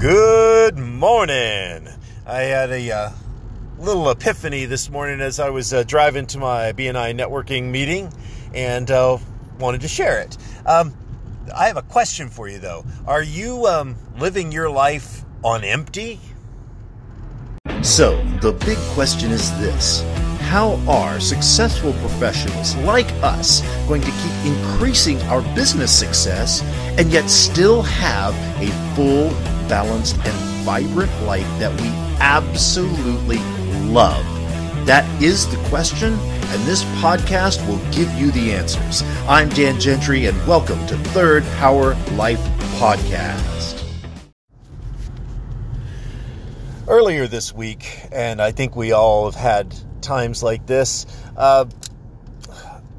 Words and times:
Good 0.00 0.78
morning. 0.78 1.86
I 2.26 2.40
had 2.44 2.70
a 2.70 2.90
uh, 2.90 3.10
little 3.78 4.10
epiphany 4.10 4.64
this 4.64 4.88
morning 4.88 5.20
as 5.20 5.38
I 5.38 5.50
was 5.50 5.74
uh, 5.74 5.82
driving 5.82 6.24
to 6.28 6.38
my 6.38 6.72
BNI 6.72 7.14
networking 7.14 7.64
meeting 7.64 8.10
and 8.54 8.90
uh, 8.90 9.18
wanted 9.58 9.82
to 9.82 9.88
share 9.88 10.22
it. 10.22 10.38
Um, 10.64 10.94
I 11.54 11.66
have 11.66 11.76
a 11.76 11.82
question 11.82 12.30
for 12.30 12.48
you 12.48 12.58
though. 12.58 12.86
Are 13.06 13.22
you 13.22 13.66
um, 13.66 13.94
living 14.18 14.52
your 14.52 14.70
life 14.70 15.22
on 15.44 15.64
empty? 15.64 16.18
So, 17.82 18.24
the 18.40 18.52
big 18.52 18.78
question 18.94 19.30
is 19.32 19.50
this 19.58 20.00
How 20.48 20.80
are 20.88 21.20
successful 21.20 21.92
professionals 21.92 22.74
like 22.76 23.12
us 23.22 23.60
going 23.86 24.00
to 24.00 24.10
keep 24.10 24.52
increasing 24.54 25.20
our 25.24 25.42
business 25.54 25.92
success 25.92 26.62
and 26.98 27.12
yet 27.12 27.28
still 27.28 27.82
have 27.82 28.34
a 28.62 28.70
full, 28.96 29.28
balanced, 29.70 30.16
and 30.16 30.34
vibrant 30.64 31.12
life 31.22 31.46
that 31.60 31.72
we 31.80 31.86
absolutely 32.20 33.38
love? 33.86 34.26
That 34.84 35.06
is 35.22 35.48
the 35.48 35.68
question, 35.68 36.12
and 36.12 36.62
this 36.64 36.82
podcast 37.00 37.64
will 37.68 37.78
give 37.92 38.12
you 38.14 38.32
the 38.32 38.52
answers. 38.52 39.02
I'm 39.28 39.48
Dan 39.50 39.78
Gentry, 39.78 40.26
and 40.26 40.36
welcome 40.44 40.84
to 40.88 40.96
Third 40.96 41.44
Power 41.58 41.94
Life 42.14 42.40
Podcast. 42.80 43.84
Earlier 46.88 47.28
this 47.28 47.54
week, 47.54 48.08
and 48.10 48.42
I 48.42 48.50
think 48.50 48.74
we 48.74 48.90
all 48.90 49.30
have 49.30 49.40
had 49.40 49.72
times 50.02 50.42
like 50.42 50.66
this, 50.66 51.06
uh, 51.36 51.66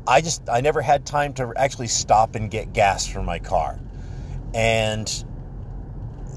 I 0.07 0.21
just, 0.21 0.49
I 0.49 0.61
never 0.61 0.81
had 0.81 1.05
time 1.05 1.33
to 1.33 1.51
actually 1.57 1.87
stop 1.87 2.35
and 2.35 2.49
get 2.49 2.71
gas 2.71 3.05
for 3.05 3.21
my 3.21 3.39
car. 3.39 3.77
And 4.53 5.25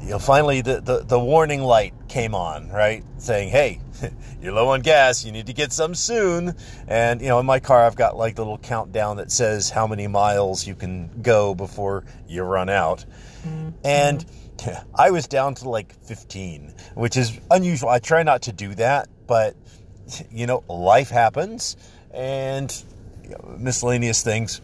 you 0.05 0.11
know, 0.11 0.19
finally 0.19 0.61
the, 0.61 0.81
the, 0.81 0.99
the 0.99 1.19
warning 1.19 1.63
light 1.63 1.95
came 2.09 2.35
on, 2.35 2.69
right? 2.69 3.03
Saying, 3.17 3.49
hey, 3.49 3.81
you're 4.43 4.53
low 4.53 4.69
on 4.69 4.83
gas, 4.83 5.25
you 5.25 5.33
need 5.33 5.47
to 5.47 5.55
get 5.55 5.73
some 5.73 5.95
soon. 5.95 6.55
And, 6.87 7.23
you 7.23 7.29
know, 7.29 7.41
in 7.41 7.47
my 7.47 7.59
car, 7.59 7.87
I've 7.87 7.97
got 7.97 8.17
like 8.17 8.37
the 8.37 8.43
little 8.43 8.59
countdown 8.59 9.17
that 9.17 9.33
says 9.33 9.71
how 9.71 9.87
many 9.87 10.07
miles 10.07 10.67
you 10.67 10.75
can 10.75 11.23
go 11.23 11.55
before 11.55 12.05
you 12.29 12.43
run 12.43 12.69
out. 12.69 13.07
Mm-hmm. 13.47 13.71
And 13.83 14.25
I 14.95 15.11
was 15.11 15.27
down 15.27 15.55
to 15.57 15.71
like 15.71 15.95
15, 16.05 16.75
which 16.95 17.17
is 17.17 17.41
unusual. 17.51 17.89
I 17.89 17.99
try 17.99 18.23
not 18.23 18.43
to 18.43 18.53
do 18.53 18.75
that, 18.75 19.09
but, 19.27 19.57
you 20.31 20.47
know, 20.47 20.65
life 20.69 21.09
happens 21.09 21.79
and 22.13 22.85
you 23.23 23.31
know, 23.31 23.57
miscellaneous 23.59 24.23
things. 24.23 24.61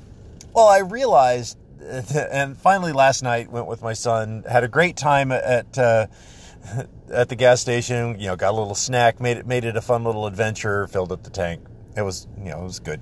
Well, 0.53 0.67
I 0.67 0.81
realized 0.81 1.57
and 2.33 2.57
finally 2.59 2.93
last 2.93 3.23
night 3.23 3.51
went 3.51 3.67
with 3.67 3.83
my 3.83 3.95
son 3.95 4.45
had 4.49 4.65
a 4.65 4.69
great 4.69 4.97
time 4.97 5.33
at 5.33 5.79
uh, 5.79 6.07
at 7.13 7.29
the 7.29 7.37
gas 7.37 7.61
station 7.61 8.19
you 8.21 8.27
know 8.27 8.37
got 8.37 8.51
a 8.51 8.57
little 8.57 8.75
snack 8.75 9.21
made 9.21 9.39
it 9.39 9.47
made 9.47 9.65
it 9.65 9.77
a 9.77 9.81
fun 9.81 10.05
little 10.05 10.27
adventure 10.27 10.87
filled 10.89 11.13
up 11.13 11.23
the 11.23 11.31
tank. 11.31 11.63
It 11.97 12.03
was 12.03 12.27
you 12.39 12.51
know 12.51 12.61
it 12.61 12.65
was 12.65 12.81
good. 12.81 13.01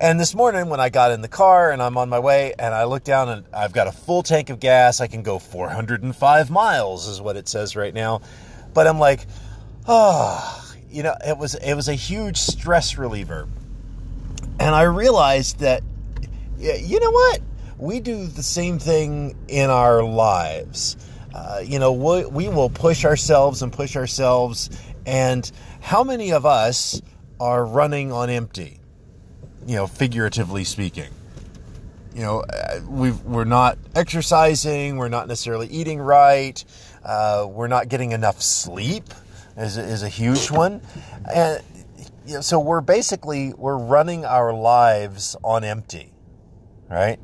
And 0.00 0.20
this 0.20 0.34
morning 0.34 0.68
when 0.68 0.80
i 0.80 0.88
got 0.88 1.10
in 1.10 1.20
the 1.20 1.28
car 1.28 1.72
and 1.72 1.82
i'm 1.82 1.96
on 1.96 2.08
my 2.08 2.18
way 2.18 2.54
and 2.58 2.74
i 2.74 2.84
look 2.84 3.04
down 3.04 3.28
and 3.28 3.44
i've 3.52 3.72
got 3.72 3.86
a 3.86 3.92
full 3.92 4.22
tank 4.22 4.50
of 4.50 4.60
gas 4.60 5.00
i 5.00 5.06
can 5.06 5.22
go 5.22 5.38
405 5.38 6.50
miles 6.50 7.08
is 7.08 7.20
what 7.20 7.36
it 7.36 7.48
says 7.48 7.74
right 7.74 7.94
now. 7.94 8.20
But 8.72 8.86
i'm 8.86 8.98
like 8.98 9.26
oh 9.88 10.74
you 10.90 11.02
know 11.02 11.14
it 11.26 11.36
was 11.36 11.54
it 11.56 11.74
was 11.74 11.88
a 11.88 11.94
huge 11.94 12.36
stress 12.36 12.96
reliever. 12.98 13.48
And 14.60 14.74
i 14.74 14.82
realized 14.82 15.58
that 15.58 15.82
you 16.58 17.00
know 17.00 17.10
what 17.10 17.40
we 17.78 18.00
do 18.00 18.26
the 18.26 18.42
same 18.42 18.78
thing 18.78 19.36
in 19.48 19.70
our 19.70 20.02
lives. 20.02 20.96
Uh, 21.34 21.60
you 21.64 21.78
know, 21.78 21.92
we, 21.92 22.24
we 22.26 22.48
will 22.48 22.70
push 22.70 23.04
ourselves 23.04 23.62
and 23.62 23.72
push 23.72 23.96
ourselves. 23.96 24.70
And 25.04 25.50
how 25.80 26.04
many 26.04 26.32
of 26.32 26.46
us 26.46 27.02
are 27.40 27.64
running 27.64 28.12
on 28.12 28.30
empty? 28.30 28.78
You 29.66 29.76
know, 29.76 29.86
figuratively 29.86 30.64
speaking. 30.64 31.10
You 32.14 32.22
know, 32.22 32.40
uh, 32.42 32.80
we 32.88 33.10
we're 33.10 33.44
not 33.44 33.76
exercising. 33.96 34.98
We're 34.98 35.08
not 35.08 35.26
necessarily 35.26 35.66
eating 35.66 35.98
right. 36.00 36.64
Uh, 37.04 37.46
we're 37.50 37.66
not 37.66 37.88
getting 37.88 38.12
enough 38.12 38.40
sleep. 38.40 39.04
Is 39.56 39.76
is 39.76 40.02
a 40.02 40.08
huge 40.08 40.50
one, 40.50 40.80
and 41.32 41.62
you 42.26 42.34
know, 42.34 42.40
so 42.40 42.60
we're 42.60 42.80
basically 42.80 43.52
we're 43.52 43.76
running 43.76 44.24
our 44.24 44.52
lives 44.52 45.36
on 45.42 45.64
empty, 45.64 46.12
right? 46.88 47.18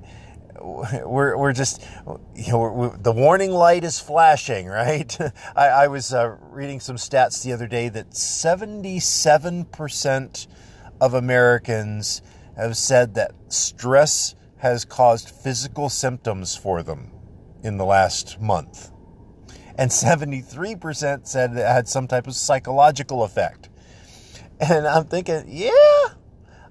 we're, 1.05 1.37
we're 1.37 1.53
just, 1.53 1.87
you 2.35 2.53
know, 2.53 2.59
we're, 2.59 2.97
the 2.97 3.13
warning 3.13 3.53
light 3.53 3.85
is 3.85 4.01
flashing, 4.01 4.67
right? 4.67 5.17
I, 5.57 5.69
I 5.69 5.89
was 5.89 6.13
uh, 6.13 6.37
reading 6.51 6.81
some 6.81 6.97
stats 6.97 7.45
the 7.45 7.53
other 7.53 7.67
day 7.67 7.89
that 7.89 8.11
77% 8.11 10.47
of 11.01 11.15
Americans 11.15 12.23
have 12.57 12.77
said 12.77 13.15
that 13.15 13.33
stress 13.49 14.35
has 14.59 14.85
caused 14.85 15.31
physical 15.31 15.89
symptoms 15.89 16.55
for 16.55 16.83
them 16.83 17.11
in 17.63 17.79
the 17.79 17.85
last 17.85 18.41
month. 18.41 18.91
And 19.77 19.91
73% 19.91 21.27
said 21.27 21.53
it 21.53 21.67
had 21.67 21.89
some 21.89 22.07
type 22.07 22.27
of 22.27 22.35
psychological 22.35 23.23
effect. 23.23 23.71
And 24.61 24.87
I'm 24.87 25.05
thinking, 25.05 25.45
yeah, 25.47 26.09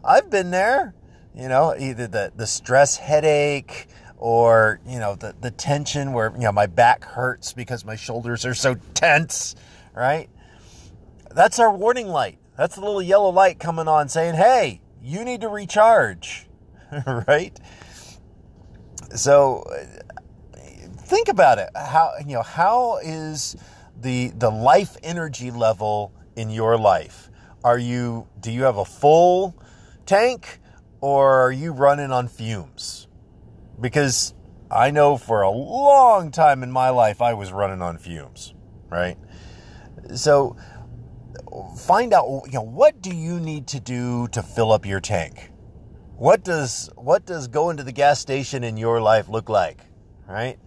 I've 0.03 0.29
been 0.29 0.51
there 0.51 0.93
you 1.35 1.47
know, 1.47 1.75
either 1.77 2.07
the, 2.07 2.31
the 2.35 2.47
stress 2.47 2.97
headache 2.97 3.87
or, 4.17 4.79
you 4.85 4.99
know, 4.99 5.15
the, 5.15 5.35
the 5.39 5.51
tension 5.51 6.13
where, 6.13 6.31
you 6.33 6.43
know, 6.43 6.51
my 6.51 6.65
back 6.65 7.03
hurts 7.03 7.53
because 7.53 7.85
my 7.85 7.95
shoulders 7.95 8.45
are 8.45 8.53
so 8.53 8.75
tense, 8.93 9.55
right? 9.93 10.29
That's 11.33 11.59
our 11.59 11.73
warning 11.73 12.07
light. 12.07 12.37
That's 12.57 12.75
the 12.75 12.81
little 12.81 13.01
yellow 13.01 13.29
light 13.29 13.59
coming 13.59 13.87
on 13.87 14.09
saying, 14.09 14.35
hey, 14.35 14.81
you 15.01 15.23
need 15.23 15.41
to 15.41 15.47
recharge, 15.47 16.47
right? 17.27 17.57
So 19.15 19.63
think 21.09 21.27
about 21.27 21.57
it. 21.57 21.69
How, 21.75 22.13
you 22.19 22.35
know, 22.35 22.43
how 22.43 22.97
is 22.97 23.55
the, 23.99 24.29
the 24.29 24.49
life 24.49 24.97
energy 25.03 25.51
level 25.51 26.13
in 26.35 26.49
your 26.49 26.77
life? 26.77 27.29
Are 27.63 27.79
you, 27.79 28.27
do 28.39 28.51
you 28.51 28.63
have 28.63 28.77
a 28.77 28.85
full 28.85 29.55
tank? 30.05 30.59
Or 31.01 31.41
are 31.41 31.51
you 31.51 31.71
running 31.71 32.11
on 32.11 32.27
fumes? 32.27 33.07
Because 33.79 34.33
I 34.69 34.91
know 34.91 35.17
for 35.17 35.41
a 35.41 35.49
long 35.49 36.31
time 36.31 36.63
in 36.63 36.71
my 36.71 36.89
life 36.89 37.21
I 37.21 37.33
was 37.33 37.51
running 37.51 37.81
on 37.81 37.97
fumes, 37.97 38.53
right? 38.89 39.17
So 40.15 40.57
find 41.77 42.13
out 42.13 42.43
you 42.45 42.53
know 42.53 42.61
what 42.61 43.01
do 43.01 43.15
you 43.15 43.39
need 43.39 43.67
to 43.67 43.79
do 43.79 44.27
to 44.29 44.43
fill 44.43 44.71
up 44.71 44.85
your 44.85 44.99
tank? 44.99 45.51
What 46.17 46.43
does 46.43 46.89
what 46.95 47.25
does 47.25 47.47
going 47.47 47.77
to 47.77 47.83
the 47.83 47.93
gas 47.93 48.19
station 48.19 48.63
in 48.63 48.77
your 48.77 49.01
life 49.01 49.29
look 49.29 49.49
like, 49.49 49.79
right? 50.27 50.59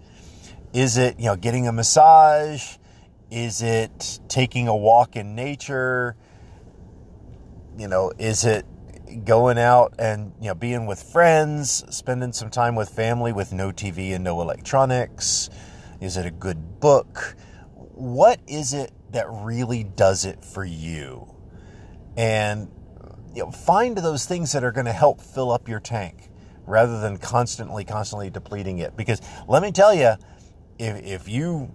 Is 0.72 0.97
it, 0.97 1.19
you 1.19 1.26
know, 1.26 1.37
getting 1.37 1.69
a 1.69 1.72
massage? 1.72 2.76
Is 3.31 3.62
it 3.62 4.21
taking 4.28 4.69
a 4.69 4.76
walk 4.76 5.16
in 5.16 5.34
nature? 5.34 6.16
You 7.76 7.88
know, 7.88 8.12
is 8.19 8.44
it 8.44 8.65
going 9.16 9.58
out 9.58 9.94
and 9.98 10.32
you 10.40 10.48
know 10.48 10.54
being 10.54 10.86
with 10.86 11.02
friends, 11.02 11.84
spending 11.94 12.32
some 12.32 12.50
time 12.50 12.74
with 12.74 12.88
family 12.88 13.32
with 13.32 13.52
no 13.52 13.70
TV 13.70 14.14
and 14.14 14.24
no 14.24 14.40
electronics? 14.40 15.48
Is 16.00 16.16
it 16.16 16.26
a 16.26 16.30
good 16.30 16.80
book? 16.80 17.36
What 17.74 18.40
is 18.46 18.72
it 18.72 18.92
that 19.10 19.26
really 19.30 19.84
does 19.84 20.24
it 20.24 20.44
for 20.44 20.64
you? 20.64 21.32
And 22.16 22.70
you 23.34 23.44
know, 23.44 23.50
find 23.50 23.96
those 23.96 24.26
things 24.26 24.52
that 24.52 24.64
are 24.64 24.72
going 24.72 24.86
to 24.86 24.92
help 24.92 25.20
fill 25.20 25.50
up 25.50 25.68
your 25.68 25.80
tank 25.80 26.30
rather 26.66 27.00
than 27.00 27.16
constantly, 27.18 27.84
constantly 27.84 28.30
depleting 28.30 28.78
it. 28.78 28.96
Because 28.96 29.20
let 29.48 29.62
me 29.62 29.72
tell 29.72 29.94
you, 29.94 30.14
if, 30.78 31.04
if 31.04 31.28
you 31.28 31.72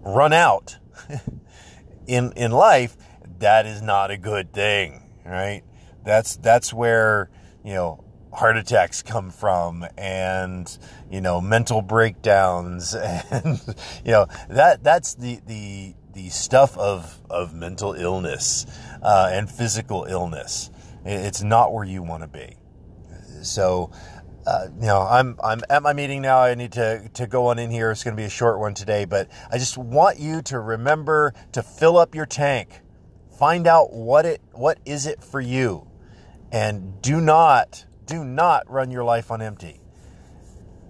run 0.00 0.32
out 0.32 0.76
in 2.06 2.32
in 2.32 2.50
life, 2.50 2.96
that 3.38 3.66
is 3.66 3.82
not 3.82 4.10
a 4.10 4.16
good 4.16 4.52
thing, 4.52 5.10
right? 5.24 5.62
That's 6.04 6.36
that's 6.36 6.72
where 6.72 7.30
you 7.64 7.74
know 7.74 8.04
heart 8.34 8.56
attacks 8.56 9.02
come 9.02 9.30
from 9.30 9.86
and 9.96 10.76
you 11.10 11.20
know 11.20 11.40
mental 11.40 11.80
breakdowns 11.80 12.94
and 13.30 13.60
you 14.04 14.12
know 14.12 14.26
that 14.50 14.82
that's 14.82 15.14
the 15.14 15.40
the 15.46 15.94
the 16.12 16.28
stuff 16.28 16.76
of 16.78 17.20
of 17.30 17.54
mental 17.54 17.94
illness 17.94 18.66
uh, 19.02 19.30
and 19.32 19.50
physical 19.50 20.04
illness. 20.04 20.70
It's 21.04 21.42
not 21.42 21.72
where 21.72 21.84
you 21.84 22.02
want 22.02 22.22
to 22.22 22.28
be. 22.28 22.56
So 23.42 23.90
uh, 24.46 24.68
you 24.80 24.86
know 24.86 25.00
I'm 25.00 25.36
I'm 25.42 25.60
at 25.70 25.82
my 25.82 25.92
meeting 25.92 26.22
now. 26.22 26.38
I 26.38 26.54
need 26.54 26.72
to 26.72 27.08
to 27.14 27.26
go 27.26 27.46
on 27.48 27.58
in 27.58 27.70
here. 27.70 27.90
It's 27.90 28.04
going 28.04 28.16
to 28.16 28.20
be 28.20 28.26
a 28.26 28.30
short 28.30 28.58
one 28.58 28.74
today 28.74 29.04
but 29.04 29.28
I 29.50 29.58
just 29.58 29.78
want 29.78 30.18
you 30.18 30.42
to 30.42 30.60
remember 30.60 31.34
to 31.52 31.62
fill 31.62 31.96
up 31.96 32.14
your 32.14 32.26
tank. 32.26 32.80
Find 33.38 33.66
out 33.66 33.92
what 33.92 34.24
it 34.24 34.40
what 34.52 34.78
is 34.84 35.06
it 35.06 35.22
for 35.22 35.40
you 35.40 35.88
and 36.54 37.02
do 37.02 37.20
not, 37.20 37.84
do 38.06 38.24
not 38.24 38.70
run 38.70 38.90
your 38.92 39.04
life 39.04 39.30
on 39.32 39.42
empty. 39.42 39.80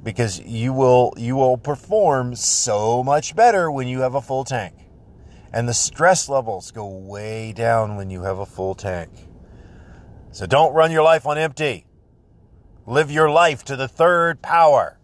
because 0.03 0.39
you 0.41 0.73
will 0.73 1.15
you 1.17 1.35
will 1.37 1.57
perform 1.57 2.35
so 2.35 3.03
much 3.03 3.35
better 3.35 3.71
when 3.71 3.89
you 3.89 4.01
have 4.01 4.15
a 4.15 4.21
full 4.21 4.45
tank. 4.45 4.75
And 5.53 5.69
the 5.69 5.75
stress 5.75 6.29
levels 6.29 6.71
go 6.73 6.87
way 6.87 7.53
down 7.53 7.97
when 7.97 8.11
you 8.11 8.23
have 8.23 8.39
a 8.39 8.47
full 8.47 8.75
tank. 8.75 9.11
So 10.33 10.47
don't 10.47 10.75
run 10.75 10.93
your 10.93 11.03
life 11.03 11.27
on 11.27 11.39
empty. 11.39 11.87
Live 12.87 13.11
your 13.11 13.31
life 13.31 13.65
to 13.67 13.77
the 13.77 13.89
third 13.89 14.43
power. 14.43 14.99